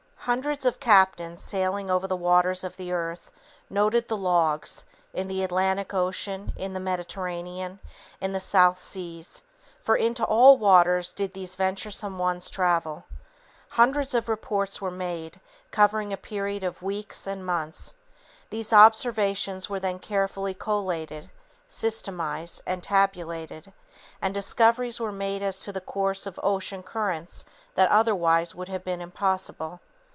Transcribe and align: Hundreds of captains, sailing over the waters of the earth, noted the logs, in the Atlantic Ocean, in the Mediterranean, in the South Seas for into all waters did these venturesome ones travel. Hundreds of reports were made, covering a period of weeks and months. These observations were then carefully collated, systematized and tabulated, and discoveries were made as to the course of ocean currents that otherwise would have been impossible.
Hundreds 0.25 0.65
of 0.65 0.79
captains, 0.79 1.41
sailing 1.41 1.89
over 1.89 2.05
the 2.05 2.15
waters 2.15 2.63
of 2.63 2.77
the 2.77 2.91
earth, 2.91 3.31
noted 3.71 4.07
the 4.07 4.15
logs, 4.15 4.85
in 5.15 5.27
the 5.27 5.41
Atlantic 5.41 5.95
Ocean, 5.95 6.53
in 6.55 6.73
the 6.73 6.79
Mediterranean, 6.79 7.79
in 8.21 8.31
the 8.31 8.39
South 8.39 8.77
Seas 8.77 9.41
for 9.81 9.95
into 9.95 10.23
all 10.25 10.59
waters 10.59 11.11
did 11.11 11.33
these 11.33 11.55
venturesome 11.55 12.19
ones 12.19 12.51
travel. 12.51 13.03
Hundreds 13.69 14.13
of 14.13 14.29
reports 14.29 14.79
were 14.79 14.91
made, 14.91 15.39
covering 15.71 16.13
a 16.13 16.17
period 16.17 16.63
of 16.63 16.83
weeks 16.83 17.25
and 17.25 17.43
months. 17.43 17.95
These 18.51 18.71
observations 18.71 19.71
were 19.71 19.79
then 19.79 19.97
carefully 19.97 20.53
collated, 20.53 21.31
systematized 21.67 22.61
and 22.67 22.83
tabulated, 22.83 23.73
and 24.21 24.35
discoveries 24.35 24.99
were 24.99 25.11
made 25.11 25.41
as 25.41 25.61
to 25.61 25.71
the 25.73 25.81
course 25.81 26.27
of 26.27 26.39
ocean 26.43 26.83
currents 26.83 27.43
that 27.73 27.89
otherwise 27.89 28.53
would 28.53 28.67
have 28.69 28.83
been 28.83 29.01
impossible. 29.01 29.79